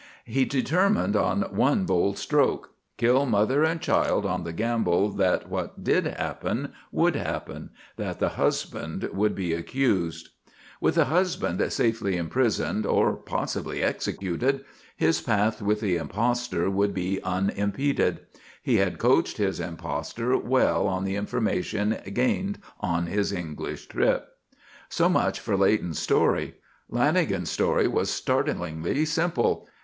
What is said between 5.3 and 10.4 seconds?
what did happen, would happen: that the husband would be accused.